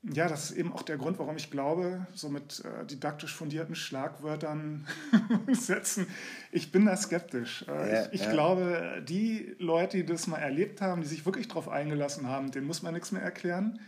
ja, 0.03 0.29
das 0.29 0.51
ist 0.51 0.57
eben 0.57 0.73
auch 0.73 0.83
der 0.83 0.99
Grund, 0.99 1.19
warum 1.19 1.37
ich 1.37 1.51
glaube, 1.51 2.07
so 2.15 2.29
mit 2.29 2.65
äh, 2.65 2.87
didaktisch 2.87 3.35
fundierten 3.35 3.75
Schlagwörtern 3.75 4.87
setzen, 5.53 6.07
ich 6.53 6.71
bin 6.71 6.87
da 6.87 6.97
skeptisch. 6.97 7.65
Äh, 7.69 7.93
ja, 7.93 8.07
ich, 8.07 8.13
ich 8.13 8.21
ja. 8.23 8.33
glaube, 8.33 9.03
die 9.07 9.57
Leute, 9.59 9.97
die 9.97 10.07
das 10.07 10.27
mal 10.27 10.39
erlebt 10.39 10.81
haben, 10.81 11.03
die 11.03 11.09
sich 11.09 11.27
wirklich 11.27 11.49
darauf 11.49 11.69
eingelassen 11.69 12.29
haben, 12.29 12.51
denen 12.51 12.67
muss 12.67 12.83
man 12.83 12.95
nichts 12.95 13.11
mehr 13.11 13.23
erklären. 13.23 13.81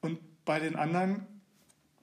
Und 0.00 0.18
bei 0.44 0.60
den 0.60 0.76
anderen 0.76 1.26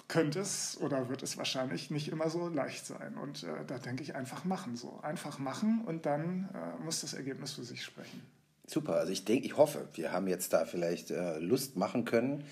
könnte 0.07 0.39
es 0.39 0.77
oder 0.81 1.09
wird 1.09 1.23
es 1.23 1.37
wahrscheinlich 1.37 1.89
nicht 1.91 2.09
immer 2.09 2.29
so 2.29 2.47
leicht 2.49 2.85
sein. 2.85 3.17
Und 3.17 3.43
äh, 3.43 3.65
da 3.65 3.77
denke 3.77 4.03
ich 4.03 4.15
einfach 4.15 4.43
machen 4.43 4.75
so. 4.75 4.99
Einfach 5.01 5.39
machen 5.39 5.81
und 5.85 6.05
dann 6.05 6.49
äh, 6.53 6.83
muss 6.83 7.01
das 7.01 7.13
Ergebnis 7.13 7.53
für 7.53 7.63
sich 7.63 7.83
sprechen. 7.83 8.21
Super, 8.65 8.95
also 8.95 9.11
ich 9.11 9.25
denke, 9.25 9.45
ich 9.45 9.57
hoffe, 9.57 9.87
wir 9.93 10.11
haben 10.11 10.27
jetzt 10.27 10.53
da 10.53 10.65
vielleicht 10.65 11.11
äh, 11.11 11.37
Lust 11.39 11.75
machen 11.75 12.05
können, 12.05 12.45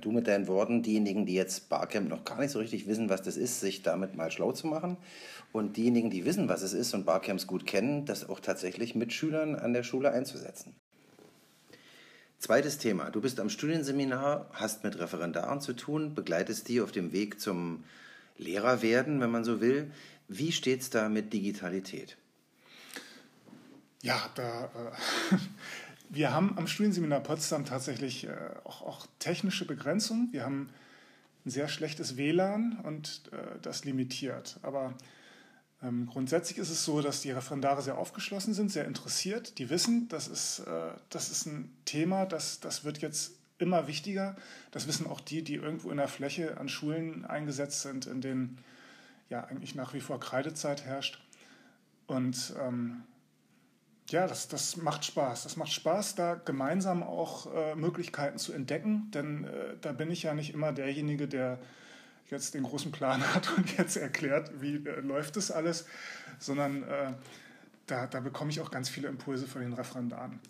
du 0.00 0.10
mit 0.12 0.26
deinen 0.26 0.46
Worten, 0.46 0.82
diejenigen, 0.82 1.26
die 1.26 1.34
jetzt 1.34 1.68
Barcamp 1.68 2.08
noch 2.08 2.24
gar 2.24 2.38
nicht 2.38 2.50
so 2.50 2.58
richtig 2.58 2.86
wissen, 2.86 3.08
was 3.08 3.22
das 3.22 3.36
ist, 3.36 3.60
sich 3.60 3.82
damit 3.82 4.16
mal 4.16 4.30
schlau 4.30 4.52
zu 4.52 4.66
machen. 4.66 4.96
Und 5.52 5.76
diejenigen, 5.76 6.10
die 6.10 6.24
wissen, 6.24 6.48
was 6.48 6.62
es 6.62 6.72
ist 6.72 6.94
und 6.94 7.04
Barcamps 7.04 7.46
gut 7.46 7.66
kennen, 7.66 8.04
das 8.06 8.28
auch 8.28 8.40
tatsächlich 8.40 8.94
mit 8.94 9.12
Schülern 9.12 9.54
an 9.54 9.72
der 9.72 9.82
Schule 9.82 10.10
einzusetzen. 10.12 10.74
Zweites 12.38 12.78
Thema. 12.78 13.10
Du 13.10 13.20
bist 13.20 13.38
am 13.38 13.50
Studienseminar, 13.50 14.50
hast 14.52 14.82
mit 14.82 14.98
Referendaren 14.98 15.60
zu 15.60 15.74
tun, 15.74 16.14
begleitest 16.14 16.68
die 16.68 16.80
auf 16.80 16.90
dem 16.90 17.12
Weg 17.12 17.40
zum 17.40 17.84
Lehrerwerden, 18.36 19.20
wenn 19.20 19.30
man 19.30 19.44
so 19.44 19.60
will. 19.60 19.92
Wie 20.26 20.50
steht 20.50 20.80
es 20.80 20.90
da 20.90 21.08
mit 21.08 21.32
Digitalität? 21.32 22.16
Ja, 24.02 24.28
da, 24.34 24.64
äh, 24.64 25.36
wir 26.12 26.32
haben 26.32 26.58
am 26.58 26.66
Studienseminar 26.66 27.20
Potsdam 27.20 27.64
tatsächlich 27.64 28.24
äh, 28.24 28.36
auch, 28.64 28.82
auch, 28.82 29.06
technische 29.18 29.66
Begrenzungen. 29.66 30.28
Wir 30.30 30.44
haben 30.44 30.68
ein 31.46 31.50
sehr 31.50 31.68
schlechtes 31.68 32.18
WLAN 32.18 32.78
und 32.84 33.22
äh, 33.32 33.58
das 33.62 33.86
limitiert. 33.86 34.60
Aber 34.62 34.92
ähm, 35.82 36.06
grundsätzlich 36.06 36.58
ist 36.58 36.68
es 36.68 36.84
so, 36.84 37.00
dass 37.00 37.22
die 37.22 37.30
Referendare 37.30 37.80
sehr 37.80 37.96
aufgeschlossen 37.96 38.52
sind, 38.52 38.70
sehr 38.70 38.84
interessiert. 38.84 39.58
Die 39.58 39.70
wissen, 39.70 40.06
das 40.08 40.28
ist, 40.28 40.60
äh, 40.60 40.90
das 41.08 41.30
ist 41.30 41.46
ein 41.46 41.74
Thema, 41.86 42.26
das, 42.26 42.60
das 42.60 42.84
wird 42.84 42.98
jetzt 42.98 43.32
immer 43.56 43.86
wichtiger. 43.86 44.36
Das 44.70 44.86
wissen 44.86 45.06
auch 45.06 45.20
die, 45.20 45.42
die 45.42 45.54
irgendwo 45.54 45.90
in 45.90 45.96
der 45.96 46.08
Fläche 46.08 46.58
an 46.60 46.68
Schulen 46.68 47.24
eingesetzt 47.24 47.80
sind, 47.80 48.04
in 48.04 48.20
denen 48.20 48.58
ja 49.30 49.44
eigentlich 49.44 49.74
nach 49.74 49.94
wie 49.94 50.00
vor 50.00 50.20
Kreidezeit 50.20 50.84
herrscht. 50.84 51.22
Und 52.06 52.54
ähm, 52.60 53.04
ja, 54.08 54.26
das, 54.26 54.48
das 54.48 54.76
macht 54.76 55.04
Spaß. 55.04 55.44
Das 55.44 55.56
macht 55.56 55.72
Spaß, 55.72 56.14
da 56.16 56.34
gemeinsam 56.34 57.02
auch 57.02 57.52
äh, 57.54 57.74
Möglichkeiten 57.74 58.38
zu 58.38 58.52
entdecken, 58.52 59.10
denn 59.12 59.44
äh, 59.44 59.76
da 59.80 59.92
bin 59.92 60.10
ich 60.10 60.24
ja 60.24 60.34
nicht 60.34 60.52
immer 60.52 60.72
derjenige, 60.72 61.28
der 61.28 61.58
jetzt 62.28 62.54
den 62.54 62.64
großen 62.64 62.92
Plan 62.92 63.22
hat 63.34 63.56
und 63.56 63.76
jetzt 63.78 63.96
erklärt, 63.96 64.50
wie 64.60 64.76
äh, 64.76 65.00
läuft 65.00 65.36
das 65.36 65.50
alles, 65.50 65.86
sondern 66.38 66.82
äh, 66.82 67.12
da, 67.86 68.06
da 68.06 68.20
bekomme 68.20 68.50
ich 68.50 68.60
auch 68.60 68.70
ganz 68.70 68.88
viele 68.88 69.08
Impulse 69.08 69.46
von 69.46 69.62
den 69.62 69.72
Referendaren. 69.72 70.40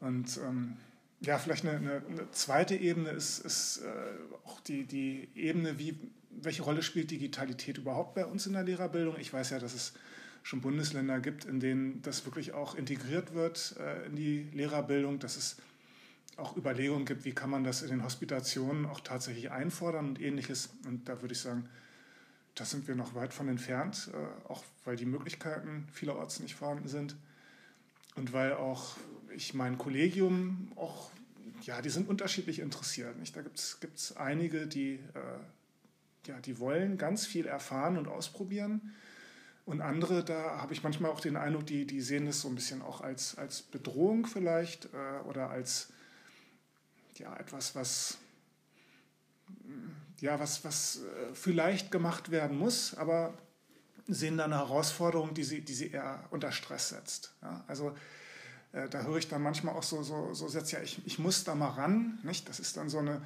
Und 0.00 0.38
ähm, 0.38 0.76
ja, 1.20 1.38
vielleicht 1.38 1.66
eine, 1.66 1.76
eine, 1.76 2.02
eine, 2.08 2.30
zweite 2.30 2.76
Ebene 2.76 3.10
ist, 3.10 3.40
ist 3.40 3.78
äh, 3.78 4.46
auch 4.46 4.60
die, 4.60 4.84
die 4.84 5.28
Ebene, 5.34 5.78
wie, 5.78 5.98
welche 6.30 6.62
Rolle 6.62 6.82
spielt 6.82 7.10
Digitalität 7.10 7.78
überhaupt 7.78 8.14
bei 8.14 8.24
uns 8.24 8.46
in 8.46 8.52
der 8.52 8.62
Lehrerbildung. 8.62 9.16
Ich 9.18 9.32
weiß 9.32 9.50
ja, 9.50 9.58
dass 9.58 9.74
es 9.74 9.94
schon 10.48 10.62
Bundesländer 10.62 11.20
gibt, 11.20 11.44
in 11.44 11.60
denen 11.60 12.00
das 12.00 12.24
wirklich 12.24 12.54
auch 12.54 12.74
integriert 12.74 13.34
wird 13.34 13.76
äh, 13.78 14.06
in 14.06 14.16
die 14.16 14.48
Lehrerbildung, 14.54 15.18
dass 15.18 15.36
es 15.36 15.56
auch 16.38 16.56
Überlegungen 16.56 17.04
gibt, 17.04 17.26
wie 17.26 17.32
kann 17.32 17.50
man 17.50 17.64
das 17.64 17.82
in 17.82 17.90
den 17.90 18.02
Hospitationen 18.02 18.86
auch 18.86 19.00
tatsächlich 19.00 19.50
einfordern 19.50 20.08
und 20.08 20.20
ähnliches. 20.22 20.70
Und 20.86 21.06
da 21.06 21.20
würde 21.20 21.34
ich 21.34 21.40
sagen, 21.40 21.68
da 22.54 22.64
sind 22.64 22.88
wir 22.88 22.94
noch 22.94 23.14
weit 23.14 23.34
von 23.34 23.46
entfernt, 23.48 24.10
äh, 24.14 24.48
auch 24.50 24.64
weil 24.86 24.96
die 24.96 25.04
Möglichkeiten 25.04 25.86
vielerorts 25.92 26.40
nicht 26.40 26.54
vorhanden 26.54 26.88
sind 26.88 27.14
und 28.14 28.32
weil 28.32 28.54
auch 28.54 28.96
ich 29.36 29.52
mein 29.52 29.76
Kollegium 29.76 30.72
auch, 30.76 31.10
ja, 31.60 31.82
die 31.82 31.90
sind 31.90 32.08
unterschiedlich 32.08 32.60
interessiert. 32.60 33.18
Nicht? 33.18 33.36
Da 33.36 33.42
gibt 33.42 33.58
es 33.58 34.16
einige, 34.16 34.66
die, 34.66 34.94
äh, 34.94 36.26
ja, 36.26 36.40
die 36.40 36.58
wollen 36.58 36.96
ganz 36.96 37.26
viel 37.26 37.44
erfahren 37.44 37.98
und 37.98 38.08
ausprobieren. 38.08 38.94
Und 39.68 39.82
andere, 39.82 40.24
da 40.24 40.62
habe 40.62 40.72
ich 40.72 40.82
manchmal 40.82 41.10
auch 41.10 41.20
den 41.20 41.36
Eindruck, 41.36 41.66
die, 41.66 41.86
die 41.86 42.00
sehen 42.00 42.26
es 42.26 42.40
so 42.40 42.48
ein 42.48 42.54
bisschen 42.54 42.80
auch 42.80 43.02
als, 43.02 43.36
als 43.36 43.60
Bedrohung 43.60 44.24
vielleicht 44.24 44.86
äh, 44.94 45.28
oder 45.28 45.50
als 45.50 45.92
ja, 47.16 47.36
etwas, 47.36 47.74
was, 47.74 48.16
ja, 50.20 50.40
was, 50.40 50.64
was 50.64 51.02
äh, 51.02 51.34
vielleicht 51.34 51.90
gemacht 51.90 52.30
werden 52.30 52.56
muss, 52.56 52.94
aber 52.94 53.34
sehen 54.06 54.38
da 54.38 54.46
eine 54.46 54.56
Herausforderung, 54.56 55.34
die 55.34 55.44
sie, 55.44 55.60
die 55.60 55.74
sie 55.74 55.90
eher 55.90 56.24
unter 56.30 56.50
Stress 56.50 56.88
setzt. 56.88 57.34
Ja, 57.42 57.62
also 57.66 57.94
äh, 58.72 58.88
da 58.88 59.02
höre 59.02 59.18
ich 59.18 59.28
dann 59.28 59.42
manchmal 59.42 59.74
auch 59.74 59.82
so, 59.82 60.02
so, 60.02 60.32
so 60.32 60.48
Sätze, 60.48 60.76
ja, 60.76 60.82
ich, 60.82 61.06
ich 61.06 61.18
muss 61.18 61.44
da 61.44 61.54
mal 61.54 61.72
ran. 61.72 62.20
Nicht? 62.22 62.48
Das 62.48 62.58
ist 62.58 62.78
dann 62.78 62.88
so 62.88 63.00
eine 63.00 63.20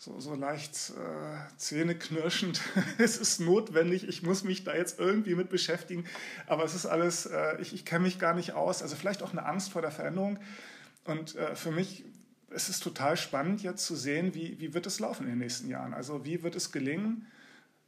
so, 0.00 0.18
so 0.18 0.34
leicht 0.34 0.94
äh, 0.96 1.56
zähneknirschend. 1.58 2.62
es 2.98 3.18
ist 3.18 3.38
notwendig, 3.38 4.08
ich 4.08 4.22
muss 4.22 4.44
mich 4.44 4.64
da 4.64 4.74
jetzt 4.74 4.98
irgendwie 4.98 5.34
mit 5.34 5.50
beschäftigen. 5.50 6.06
Aber 6.46 6.64
es 6.64 6.74
ist 6.74 6.86
alles, 6.86 7.26
äh, 7.26 7.60
ich, 7.60 7.74
ich 7.74 7.84
kenne 7.84 8.04
mich 8.04 8.18
gar 8.18 8.32
nicht 8.32 8.54
aus. 8.54 8.80
Also 8.80 8.96
vielleicht 8.96 9.22
auch 9.22 9.32
eine 9.32 9.44
Angst 9.44 9.70
vor 9.70 9.82
der 9.82 9.90
Veränderung. 9.90 10.38
Und 11.04 11.36
äh, 11.36 11.54
für 11.54 11.70
mich 11.70 12.06
es 12.52 12.70
ist 12.70 12.82
total 12.82 13.16
spannend 13.16 13.62
jetzt 13.62 13.84
zu 13.84 13.94
sehen, 13.94 14.34
wie, 14.34 14.58
wie 14.58 14.74
wird 14.74 14.86
es 14.86 15.00
laufen 15.00 15.24
in 15.24 15.30
den 15.30 15.38
nächsten 15.38 15.68
Jahren. 15.68 15.94
Also 15.94 16.24
wie 16.24 16.42
wird 16.42 16.56
es 16.56 16.72
gelingen, 16.72 17.26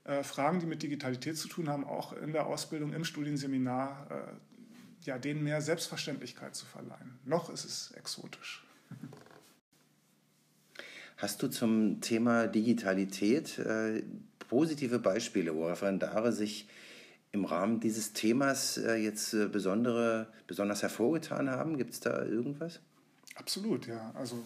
äh, 0.04 0.23
Fragen, 0.23 0.61
die 0.61 0.66
mit 0.66 0.83
Digitalität 0.83 1.38
zu 1.38 1.49
tun 1.49 1.69
haben, 1.71 1.85
auch 1.85 2.12
in 2.12 2.33
der 2.33 2.47
Ausbildung, 2.47 2.92
im 2.92 3.04
Studienseminar, 3.04 4.07
äh, 4.11 5.07
ja, 5.07 5.19
denen 5.19 5.42
mehr 5.42 5.62
Selbstverständlichkeit 5.62 6.54
zu 6.54 6.66
verleihen. 6.66 7.19
Noch 7.25 7.50
ist 7.50 7.64
es 7.64 7.90
exotisch. 7.92 8.64
Hast 11.23 11.41
du 11.41 11.47
zum 11.47 12.00
Thema 12.00 12.49
Digitalität 12.49 13.57
äh, 13.61 14.02
positive 14.49 14.99
Beispiele, 14.99 15.55
wo 15.55 15.69
Referendare 15.69 16.33
sich 16.33 16.67
im 17.31 17.45
Rahmen 17.45 17.79
dieses 17.79 18.12
Themas 18.12 18.76
äh, 18.76 18.97
jetzt 18.97 19.33
äh, 19.33 19.47
besondere, 19.47 20.26
besonders 20.49 20.83
hervorgetan 20.83 21.49
haben? 21.49 21.79
Gibt 21.79 21.93
es 21.93 22.00
da 22.00 22.25
irgendwas? 22.25 22.81
Absolut, 23.37 23.87
ja. 23.87 24.11
Also 24.14 24.37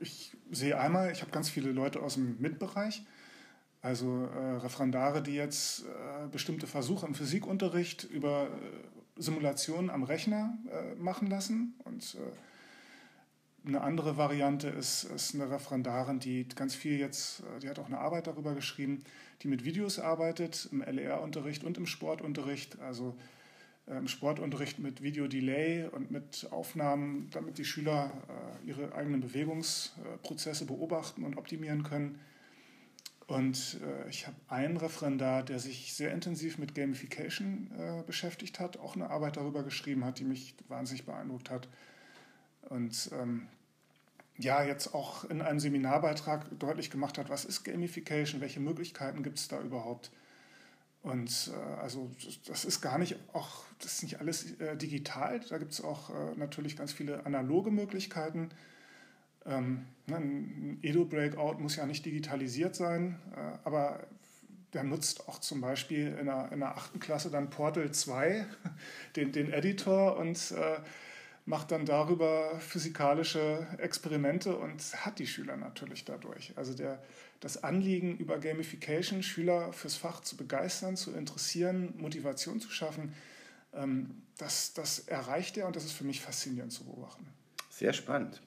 ich, 0.00 0.36
sehe 0.50 0.76
einmal, 0.76 1.12
ich 1.12 1.20
habe 1.20 1.30
ganz 1.30 1.48
viele 1.48 1.70
Leute 1.70 2.02
aus 2.02 2.14
dem 2.14 2.36
MIT-Bereich, 2.40 3.04
also 3.80 4.24
äh, 4.24 4.56
Referendare, 4.56 5.22
die 5.22 5.36
jetzt 5.36 5.84
äh, 5.84 6.26
bestimmte 6.32 6.66
Versuche 6.66 7.06
im 7.06 7.14
Physikunterricht 7.14 8.02
über 8.10 8.48
äh, 8.48 9.22
Simulationen 9.22 9.88
am 9.88 10.02
Rechner 10.02 10.58
äh, 10.68 10.96
machen 10.96 11.28
lassen. 11.28 11.74
Und 11.84 12.16
äh, 12.16 12.18
eine 13.66 13.80
andere 13.80 14.16
Variante 14.16 14.68
ist, 14.68 15.04
ist 15.04 15.34
eine 15.34 15.50
Referendarin, 15.50 16.20
die 16.20 16.46
ganz 16.54 16.74
viel 16.74 16.98
jetzt, 16.98 17.40
äh, 17.40 17.60
die 17.60 17.68
hat 17.68 17.78
auch 17.78 17.86
eine 17.86 17.98
Arbeit 17.98 18.26
darüber 18.26 18.54
geschrieben, 18.54 19.02
die 19.42 19.48
mit 19.48 19.64
Videos 19.64 19.98
arbeitet, 19.98 20.68
im 20.70 20.82
LER-Unterricht 20.82 21.64
und 21.64 21.78
im 21.78 21.86
Sportunterricht. 21.86 22.78
Also 22.80 23.16
äh, 23.86 23.96
im 23.96 24.08
Sportunterricht 24.08 24.78
mit 24.78 25.02
Video-Delay 25.02 25.88
und 25.88 26.10
mit 26.10 26.48
Aufnahmen, 26.50 27.28
damit 27.32 27.58
die 27.58 27.64
Schüler 27.64 28.12
äh, 28.28 28.68
ihre 28.68 28.94
eigenen 28.94 29.20
Bewegungsprozesse 29.20 30.66
beobachten 30.66 31.24
und 31.24 31.36
optimieren 31.36 31.82
können. 31.82 32.20
Und 33.26 33.80
ich 34.10 34.26
habe 34.26 34.36
einen 34.48 34.76
Referendar, 34.76 35.42
der 35.42 35.58
sich 35.58 35.94
sehr 35.94 36.12
intensiv 36.12 36.58
mit 36.58 36.74
Gamification 36.74 37.70
beschäftigt 38.06 38.60
hat, 38.60 38.76
auch 38.76 38.96
eine 38.96 39.08
Arbeit 39.08 39.38
darüber 39.38 39.62
geschrieben 39.62 40.04
hat, 40.04 40.18
die 40.18 40.24
mich 40.24 40.54
wahnsinnig 40.68 41.06
beeindruckt 41.06 41.48
hat. 41.48 41.66
Und 42.68 43.10
ähm, 43.12 43.48
ja, 44.38 44.62
jetzt 44.64 44.94
auch 44.94 45.24
in 45.24 45.42
einem 45.42 45.60
Seminarbeitrag 45.60 46.58
deutlich 46.58 46.90
gemacht 46.90 47.18
hat, 47.18 47.28
was 47.28 47.44
ist 47.44 47.64
Gamification, 47.64 48.40
welche 48.40 48.60
Möglichkeiten 48.60 49.22
gibt 49.22 49.38
es 49.38 49.48
da 49.48 49.60
überhaupt 49.60 50.10
und 51.04 51.52
äh, 51.54 51.80
also 51.82 52.10
das 52.46 52.64
ist 52.64 52.80
gar 52.80 52.98
nicht 52.98 53.16
auch, 53.34 53.64
das 53.78 53.92
ist 53.92 54.02
nicht 54.04 54.20
alles 54.20 54.58
äh, 54.58 54.74
digital. 54.74 55.38
Da 55.50 55.58
gibt 55.58 55.72
es 55.72 55.84
auch 55.84 56.08
äh, 56.08 56.34
natürlich 56.36 56.78
ganz 56.78 56.92
viele 56.92 57.26
analoge 57.26 57.70
Möglichkeiten. 57.70 58.48
Ähm, 59.44 59.84
ne, 60.06 60.16
ein 60.16 60.78
Edo-Breakout 60.80 61.60
muss 61.60 61.76
ja 61.76 61.84
nicht 61.84 62.06
digitalisiert 62.06 62.74
sein, 62.74 63.20
äh, 63.36 63.58
aber 63.64 64.06
der 64.72 64.82
nutzt 64.82 65.28
auch 65.28 65.38
zum 65.40 65.60
Beispiel 65.60 66.16
in 66.18 66.24
der, 66.24 66.74
8. 66.74 66.98
Klasse 66.98 67.30
dann 67.30 67.50
Portal 67.50 67.92
2, 67.92 68.46
den, 69.16 69.30
den 69.30 69.52
Editor 69.52 70.16
und 70.16 70.52
äh, 70.52 70.78
macht 71.46 71.70
dann 71.70 71.84
darüber 71.84 72.58
physikalische 72.60 73.66
Experimente 73.78 74.56
und 74.56 74.80
hat 75.04 75.18
die 75.18 75.26
Schüler 75.26 75.56
natürlich 75.56 76.04
dadurch. 76.04 76.52
Also 76.56 76.74
der, 76.74 77.02
das 77.40 77.62
Anliegen 77.62 78.16
über 78.16 78.38
Gamification, 78.38 79.22
Schüler 79.22 79.72
fürs 79.72 79.96
Fach 79.96 80.20
zu 80.20 80.36
begeistern, 80.36 80.96
zu 80.96 81.12
interessieren, 81.12 81.94
Motivation 81.98 82.60
zu 82.60 82.70
schaffen, 82.70 83.14
ähm, 83.74 84.22
das, 84.38 84.72
das 84.72 85.00
erreicht 85.00 85.56
er 85.56 85.66
und 85.66 85.76
das 85.76 85.84
ist 85.84 85.92
für 85.92 86.04
mich 86.04 86.20
faszinierend 86.20 86.72
zu 86.72 86.84
beobachten. 86.84 87.26
Sehr 87.70 87.92
spannend. 87.92 88.40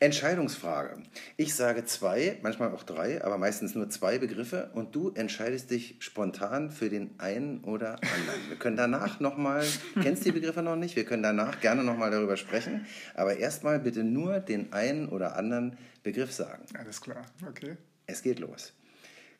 Entscheidungsfrage. 0.00 1.02
Ich 1.36 1.56
sage 1.56 1.84
zwei, 1.84 2.38
manchmal 2.42 2.72
auch 2.72 2.84
drei, 2.84 3.24
aber 3.24 3.36
meistens 3.36 3.74
nur 3.74 3.90
zwei 3.90 4.18
Begriffe 4.18 4.70
und 4.74 4.94
du 4.94 5.10
entscheidest 5.10 5.72
dich 5.72 5.96
spontan 5.98 6.70
für 6.70 6.88
den 6.88 7.18
einen 7.18 7.64
oder 7.64 7.94
anderen. 7.94 8.48
Wir 8.48 8.56
können 8.56 8.76
danach 8.76 9.18
nochmal, 9.18 9.66
kennst 10.00 10.24
die 10.24 10.30
Begriffe 10.30 10.62
noch 10.62 10.76
nicht, 10.76 10.94
wir 10.94 11.04
können 11.04 11.24
danach 11.24 11.60
gerne 11.60 11.82
nochmal 11.82 12.12
darüber 12.12 12.36
sprechen, 12.36 12.86
aber 13.14 13.38
erstmal 13.38 13.80
bitte 13.80 14.04
nur 14.04 14.38
den 14.38 14.72
einen 14.72 15.08
oder 15.08 15.34
anderen 15.34 15.76
Begriff 16.04 16.30
sagen. 16.30 16.64
Alles 16.78 17.00
klar, 17.00 17.26
okay. 17.48 17.76
Es 18.06 18.22
geht 18.22 18.38
los. 18.38 18.72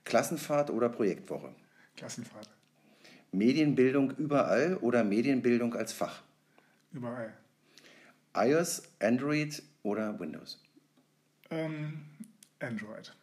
Klassenfahrt 0.05 0.71
oder 0.71 0.89
Projektwoche? 0.89 1.55
Klassenfahrt. 1.97 2.49
Medienbildung 3.31 4.11
überall 4.17 4.77
oder 4.79 5.05
Medienbildung 5.05 5.75
als 5.75 5.93
Fach? 5.93 6.23
Überall. 6.93 7.33
iOS, 8.47 8.83
Android 9.01 9.63
oder 9.83 10.19
Windows? 10.19 10.59
Ähm, 11.51 12.05
Android. 12.61 13.15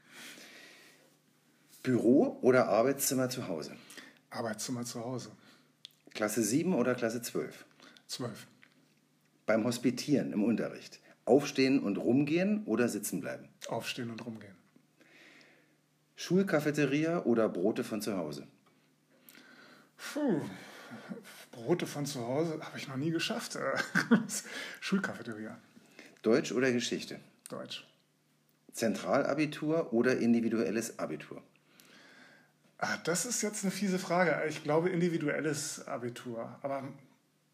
Büro 1.83 2.39
oder 2.41 2.67
Arbeitszimmer 2.67 3.29
zu 3.29 3.47
Hause? 3.47 3.75
Arbeitszimmer 4.29 4.83
zu 4.83 5.03
Hause. 5.03 5.31
Klasse 6.13 6.41
7 6.41 6.73
oder 6.73 6.95
Klasse 6.95 7.21
12? 7.21 7.65
12. 8.07 8.47
Beim 9.45 9.63
Hospitieren 9.63 10.33
im 10.33 10.43
Unterricht. 10.43 10.99
Aufstehen 11.25 11.79
und 11.79 11.97
rumgehen 11.97 12.63
oder 12.65 12.89
sitzen 12.89 13.21
bleiben? 13.21 13.47
Aufstehen 13.67 14.09
und 14.11 14.25
rumgehen. 14.25 14.55
Schulcafeteria 16.15 17.23
oder 17.23 17.49
Brote 17.49 17.83
von 17.83 18.01
zu 18.01 18.17
Hause? 18.17 18.47
Puh, 19.97 20.41
Brote 21.55 21.87
von 21.87 22.05
zu 22.05 22.25
Hause 22.25 22.59
habe 22.61 22.77
ich 22.77 22.87
noch 22.87 22.97
nie 22.97 23.11
geschafft. 23.11 23.57
Schulcafeteria. 24.81 25.57
Deutsch 26.21 26.51
oder 26.51 26.71
Geschichte? 26.71 27.19
Deutsch. 27.49 27.87
Zentralabitur 28.73 29.93
oder 29.93 30.17
individuelles 30.17 30.99
Abitur? 30.99 31.41
Ah, 32.77 32.97
das 33.05 33.25
ist 33.25 33.41
jetzt 33.41 33.63
eine 33.63 33.71
fiese 33.71 33.99
Frage. 33.99 34.43
Ich 34.49 34.63
glaube 34.63 34.89
individuelles 34.89 35.87
Abitur. 35.87 36.59
Aber 36.61 36.83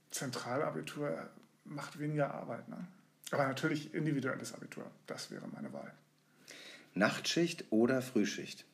Zentralabitur 0.10 1.30
macht 1.64 2.00
weniger 2.00 2.34
Arbeit. 2.34 2.68
Ne? 2.70 2.88
Aber 3.30 3.46
natürlich 3.46 3.94
individuelles 3.94 4.54
Abitur. 4.54 4.90
Das 5.06 5.30
wäre 5.30 5.48
meine 5.48 5.72
Wahl. 5.74 5.94
Nachtschicht 6.96 7.66
oder 7.70 8.02
Frühschicht? 8.02 8.66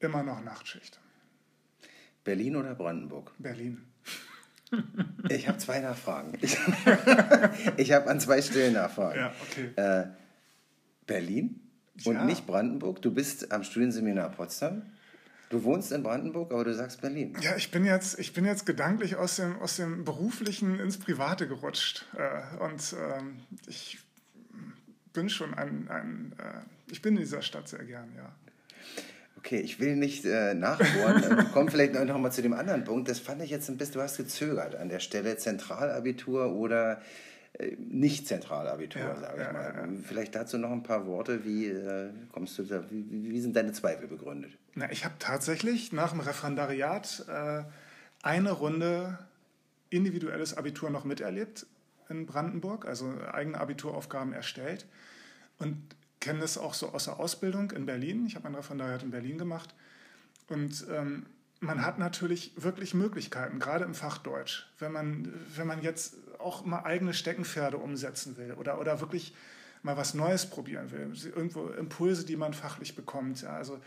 Immer 0.00 0.22
noch 0.22 0.42
Nachtschicht. 0.42 0.98
Berlin 2.28 2.56
oder 2.56 2.74
Brandenburg? 2.74 3.32
Berlin. 3.38 3.82
Ich 5.30 5.48
habe 5.48 5.56
zwei 5.56 5.80
Nachfragen. 5.80 6.36
Ich, 6.42 6.58
ich 7.78 7.92
habe 7.92 8.10
an 8.10 8.20
zwei 8.20 8.42
Stellen 8.42 8.74
Nachfragen. 8.74 9.18
Ja, 9.18 9.34
okay. 9.40 9.70
Äh, 9.76 10.08
Berlin 11.06 11.58
und 12.04 12.14
Ja. 12.16 12.24
nicht 12.26 12.46
Brandenburg. 12.46 13.00
Du 13.00 13.10
bist 13.14 13.50
am 13.50 13.64
Studienseminar 13.64 14.28
Potsdam. 14.30 14.82
Du 15.48 15.64
wohnst 15.64 15.90
in 15.90 16.02
Brandenburg, 16.02 16.52
aber 16.52 16.64
du 16.64 16.74
sagst 16.74 17.00
Berlin. 17.00 17.34
Ja, 17.40 17.56
ich 17.56 17.70
bin 17.70 17.86
jetzt, 17.86 18.18
ich 18.18 18.34
bin 18.34 18.44
jetzt 18.44 18.66
gedanklich 18.66 19.16
aus 19.16 19.36
dem, 19.36 19.58
aus 19.58 19.76
dem 19.76 20.04
Beruflichen 20.04 20.78
ins 20.78 20.98
Private 20.98 21.48
gerutscht. 21.48 22.04
Äh, 22.14 22.62
und 22.62 22.94
ähm, 23.00 23.38
ich 23.66 23.98
bin 25.14 25.30
schon 25.30 25.54
ein, 25.54 25.88
ein 25.88 26.34
äh, 26.38 26.92
ich 26.92 27.00
bin 27.00 27.14
in 27.16 27.22
dieser 27.22 27.40
Stadt 27.40 27.68
sehr 27.68 27.84
gern, 27.84 28.12
ja. 28.14 28.30
Okay, 29.38 29.60
ich 29.60 29.80
will 29.80 29.96
nicht 29.96 30.24
äh, 30.24 30.54
nachbohren. 30.54 31.22
Wir 31.36 31.44
kommen 31.44 31.68
vielleicht 31.70 31.94
noch 31.94 32.18
mal 32.18 32.30
zu 32.30 32.42
dem 32.42 32.52
anderen 32.52 32.84
Punkt. 32.84 33.08
Das 33.08 33.18
fand 33.18 33.42
ich 33.42 33.50
jetzt 33.50 33.68
ein 33.68 33.76
bisschen, 33.76 33.94
du 33.94 34.02
hast 34.02 34.16
gezögert 34.16 34.74
an 34.74 34.88
der 34.88 35.00
Stelle. 35.00 35.36
Zentralabitur 35.36 36.52
oder 36.52 37.00
äh, 37.54 37.76
nicht 37.78 38.26
Zentralabitur, 38.26 39.00
Ja, 39.02 39.16
sage 39.16 39.34
ich 39.40 39.46
ja, 39.46 39.52
mal. 39.52 39.74
ja. 39.76 39.88
Vielleicht 40.04 40.34
dazu 40.34 40.58
noch 40.58 40.70
ein 40.72 40.82
paar 40.82 41.06
Worte. 41.06 41.44
Wie 41.44 41.66
äh, 41.66 42.10
kommst 42.32 42.58
du 42.58 42.64
da, 42.64 42.82
wie, 42.90 43.04
wie 43.10 43.30
wie 43.30 43.40
sind 43.40 43.54
deine 43.54 43.72
Zweifel 43.72 44.08
begründet? 44.08 44.52
Na, 44.74 44.90
ich 44.90 45.04
habe 45.04 45.14
tatsächlich 45.18 45.92
nach 45.92 46.10
dem 46.10 46.20
Referendariat 46.20 47.24
äh, 47.28 47.62
eine 48.22 48.50
Runde 48.52 49.18
individuelles 49.90 50.56
Abitur 50.56 50.90
noch 50.90 51.04
miterlebt 51.04 51.66
in 52.08 52.26
Brandenburg, 52.26 52.86
also 52.86 53.12
eigene 53.32 53.58
Abituraufgaben 53.58 54.32
erstellt 54.32 54.86
und 55.58 55.76
kenne 56.28 56.40
das 56.40 56.58
auch 56.58 56.74
so 56.74 56.90
aus 56.90 57.06
der 57.06 57.18
Ausbildung 57.18 57.70
in 57.70 57.86
Berlin. 57.86 58.26
Ich 58.26 58.36
habe 58.36 58.46
ein 58.48 58.54
Referendariat 58.54 59.02
in 59.02 59.10
Berlin 59.10 59.38
gemacht 59.38 59.74
und 60.48 60.86
ähm, 60.90 61.24
man 61.60 61.82
hat 61.82 61.98
natürlich 61.98 62.52
wirklich 62.54 62.92
Möglichkeiten, 62.92 63.58
gerade 63.58 63.86
im 63.86 63.94
Fach 63.94 64.18
Deutsch, 64.18 64.68
wenn 64.78 64.92
man, 64.92 65.32
wenn 65.56 65.66
man 65.66 65.80
jetzt 65.80 66.16
auch 66.38 66.66
mal 66.66 66.82
eigene 66.84 67.14
Steckenpferde 67.14 67.78
umsetzen 67.78 68.36
will 68.36 68.52
oder, 68.52 68.78
oder 68.78 69.00
wirklich 69.00 69.34
mal 69.82 69.96
was 69.96 70.12
Neues 70.12 70.44
probieren 70.44 70.90
will. 70.90 71.10
Irgendwo 71.34 71.68
Impulse, 71.68 72.26
die 72.26 72.36
man 72.36 72.52
fachlich 72.52 72.94
bekommt. 72.94 73.40
Ja, 73.40 73.56
also 73.56 73.80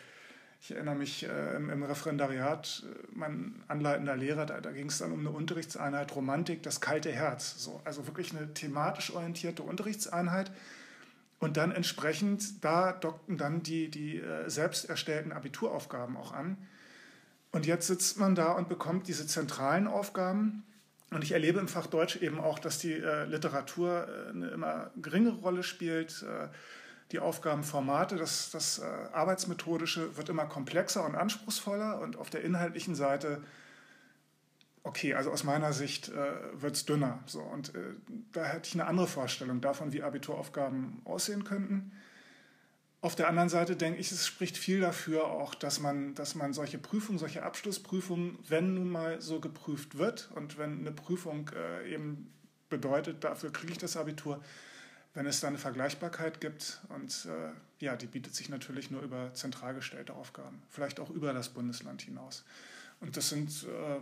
ich 0.62 0.72
erinnere 0.72 0.96
mich 0.96 1.24
äh, 1.30 1.56
im, 1.56 1.70
im 1.70 1.84
Referendariat, 1.84 2.84
äh, 2.88 3.08
mein 3.14 3.62
anleitender 3.68 4.18
Lehrer, 4.18 4.48
da, 4.48 4.62
da 4.62 4.72
ging 4.72 4.88
es 4.88 4.98
dann 4.98 5.12
um 5.12 5.20
eine 5.20 5.30
Unterrichtseinheit 5.30 6.16
Romantik, 6.16 6.64
das 6.64 6.82
kalte 6.82 7.12
Herz. 7.12 7.54
So, 7.60 7.82
also 7.84 8.08
wirklich 8.08 8.36
eine 8.36 8.52
thematisch 8.56 9.14
orientierte 9.14 9.62
Unterrichtseinheit. 9.62 10.52
Und 11.42 11.58
dann 11.58 11.72
entsprechend, 11.72 12.64
da 12.64 12.94
dockten 12.94 13.36
dann 13.36 13.64
die, 13.64 13.90
die 13.90 14.18
äh, 14.18 14.48
selbst 14.48 14.88
erstellten 14.88 15.32
Abituraufgaben 15.32 16.16
auch 16.16 16.34
an. 16.34 16.56
Und 17.52 17.66
jetzt 17.66 17.88
sitzt 17.88 18.20
man 18.20 18.36
da 18.36 18.52
und 18.52 18.70
bekommt 18.70 19.08
diese 19.08 19.26
zentralen 19.26 19.88
Aufgaben. 19.88 20.64
Und 21.10 21.24
ich 21.24 21.32
erlebe 21.32 21.60
im 21.60 21.68
Fach 21.68 21.88
Deutsch 21.88 22.18
eben 22.18 22.40
auch, 22.40 22.60
dass 22.60 22.78
die 22.78 22.94
äh, 22.94 23.26
Literatur 23.26 24.08
äh, 24.08 24.30
eine 24.30 24.50
immer 24.50 24.92
geringere 25.02 25.38
Rolle 25.38 25.64
spielt. 25.64 26.22
Äh, 26.22 26.48
die 27.12 27.18
Aufgabenformate, 27.20 28.18
das, 28.18 28.52
das 28.52 28.78
äh, 28.78 28.84
Arbeitsmethodische 29.12 30.16
wird 30.18 30.30
immer 30.30 30.46
komplexer 30.46 31.04
und 31.04 31.16
anspruchsvoller. 31.16 32.02
Und 32.02 32.18
auf 32.18 32.30
der 32.30 32.44
inhaltlichen 32.44 32.94
Seite, 32.94 33.42
okay, 34.84 35.14
also 35.14 35.32
aus 35.32 35.44
meiner 35.44 35.74
Sicht 35.74 36.10
äh, 36.10 36.62
wird 36.62 36.76
es 36.76 36.86
dünner. 36.86 37.20
So. 37.26 37.42
Und 37.42 37.76
äh, 37.76 37.80
da 38.32 38.46
hätte 38.46 38.68
ich 38.68 38.74
eine 38.74 38.88
andere 38.88 39.08
Vorstellung 39.08 39.62
davon, 39.62 39.94
wie 39.94 40.04
Abituraufgaben 40.04 41.02
aussehen 41.06 41.44
könnten. 41.44 41.92
Auf 43.04 43.16
der 43.16 43.28
anderen 43.28 43.50
Seite 43.50 43.76
denke 43.76 44.00
ich, 44.00 44.12
es 44.12 44.28
spricht 44.28 44.58
viel 44.58 44.80
dafür 44.80 45.26
auch, 45.26 45.56
dass 45.56 45.80
man, 45.80 46.14
dass 46.14 46.36
man 46.36 46.54
solche 46.54 46.78
Prüfungen, 46.78 47.18
solche 47.18 47.42
Abschlussprüfungen, 47.42 48.38
wenn 48.48 48.76
nun 48.76 48.90
mal 48.90 49.20
so 49.22 49.40
geprüft 49.40 49.98
wird 49.98 50.30
und 50.36 50.60
wenn 50.60 50.80
eine 50.80 50.92
Prüfung 50.92 51.50
äh, 51.56 51.92
eben 51.92 52.32
bedeutet, 52.70 53.24
dafür 53.24 53.52
kriege 53.52 53.72
ich 53.72 53.80
das 53.80 53.98
Abitur, 53.98 54.44
wenn 55.16 55.26
es 55.26 55.40
da 55.40 55.48
eine 55.48 55.58
Vergleichbarkeit 55.58 56.42
gibt 56.42 56.80
und 56.90 57.26
äh, 57.26 57.84
ja, 57.84 57.96
die 57.96 58.06
bietet 58.06 58.36
sich 58.36 58.50
natürlich 58.50 58.92
nur 58.92 59.02
über 59.02 59.34
zentral 59.34 59.74
gestellte 59.74 60.14
Aufgaben, 60.14 60.62
vielleicht 60.70 61.00
auch 61.00 61.10
über 61.10 61.34
das 61.34 61.50
Bundesland 61.50 62.04
hinaus. 62.04 62.46
Und 63.00 63.18
das 63.18 63.30
sind, 63.30 63.64
äh, 63.64 64.00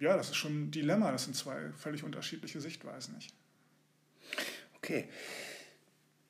ja, 0.00 0.16
das 0.16 0.30
ist 0.30 0.36
schon 0.36 0.64
ein 0.64 0.70
Dilemma, 0.70 1.12
das 1.12 1.24
sind 1.24 1.34
zwei 1.34 1.70
völlig 1.72 2.04
unterschiedliche 2.04 2.60
Sichtweisen. 2.60 3.14
Nicht? 3.14 3.34
Okay. 4.76 5.08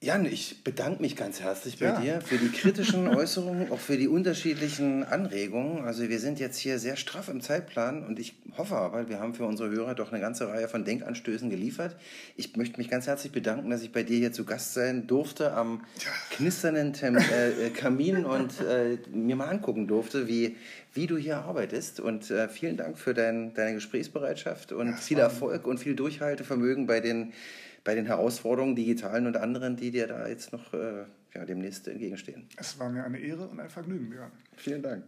Jan, 0.04 0.26
ich 0.26 0.64
bedanke 0.64 1.00
mich 1.00 1.14
ganz 1.14 1.40
herzlich 1.40 1.78
bei 1.78 1.84
Ja. 1.86 2.00
dir 2.00 2.20
für 2.22 2.36
die 2.36 2.48
kritischen 2.48 3.06
Äußerungen, 3.16 3.70
auch 3.70 3.78
für 3.78 3.96
die 3.96 4.08
unterschiedlichen 4.08 5.04
Anregungen. 5.04 5.84
Also 5.84 6.08
wir 6.08 6.18
sind 6.18 6.40
jetzt 6.40 6.58
hier 6.58 6.80
sehr 6.80 6.96
straff 6.96 7.28
im 7.28 7.40
Zeitplan 7.40 8.04
und 8.04 8.18
ich 8.18 8.34
hoffe 8.58 8.74
aber, 8.74 9.08
wir 9.08 9.20
haben 9.20 9.32
für 9.32 9.44
unsere 9.44 9.70
Hörer 9.70 9.94
doch 9.94 10.10
eine 10.10 10.20
ganze 10.20 10.48
Reihe 10.48 10.66
von 10.66 10.84
Denkanstößen 10.84 11.50
geliefert. 11.50 11.94
Ich 12.36 12.56
möchte 12.56 12.78
mich 12.78 12.90
ganz 12.90 13.06
herzlich 13.06 13.30
bedanken, 13.30 13.70
dass 13.70 13.84
ich 13.84 13.92
bei 13.92 14.02
dir 14.02 14.18
hier 14.18 14.32
zu 14.32 14.44
Gast 14.44 14.74
sein 14.74 15.06
durfte 15.06 15.52
am 15.52 15.84
knisternden 16.30 16.94
Tem 16.94 17.16
äh, 17.16 17.66
äh, 17.66 17.70
Kamin 17.70 18.24
und 18.24 18.60
äh, 18.60 18.98
mir 19.14 19.36
mal 19.36 19.50
angucken 19.50 19.86
durfte, 19.86 20.26
wie, 20.26 20.56
wie 20.94 21.06
du 21.06 21.16
hier 21.16 21.36
arbeitest. 21.38 22.00
Und 22.00 22.28
äh, 22.28 22.48
vielen 22.48 22.76
Dank 22.76 22.98
für 22.98 23.14
dein, 23.14 23.54
deine 23.54 23.74
Gesprächsbereitschaft 23.74 24.72
und 24.72 24.88
Ja, 24.88 24.96
viel 24.96 25.18
Erfolg 25.20 25.64
und 25.64 25.78
viel 25.78 25.94
Durchhaltevermögen 25.94 26.88
bei 26.88 26.98
den 26.98 27.32
bei 27.84 27.94
den 27.94 28.06
Herausforderungen, 28.06 28.76
digitalen 28.76 29.26
und 29.26 29.36
anderen, 29.36 29.76
die 29.76 29.90
dir 29.90 30.06
da 30.06 30.28
jetzt 30.28 30.52
noch 30.52 30.72
äh, 30.74 31.04
ja, 31.34 31.44
demnächst 31.44 31.88
entgegenstehen. 31.88 32.48
Es 32.56 32.78
war 32.78 32.88
mir 32.88 33.04
eine 33.04 33.18
Ehre 33.18 33.48
und 33.48 33.60
ein 33.60 33.70
Vergnügen, 33.70 34.10
Björn. 34.10 34.30
Vielen 34.56 34.82
Dank. 34.82 35.04